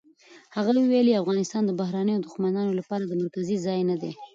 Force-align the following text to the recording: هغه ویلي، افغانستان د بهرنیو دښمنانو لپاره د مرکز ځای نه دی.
هغه 0.55 0.71
ویلي، 0.91 1.13
افغانستان 1.21 1.63
د 1.65 1.71
بهرنیو 1.81 2.23
دښمنانو 2.25 2.77
لپاره 2.79 3.03
د 3.07 3.11
مرکز 3.21 3.47
ځای 3.65 3.81
نه 3.89 3.95
دی. 4.01 4.11